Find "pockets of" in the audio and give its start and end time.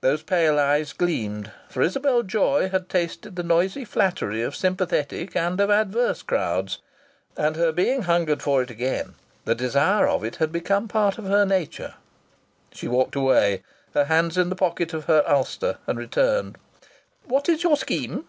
14.56-15.04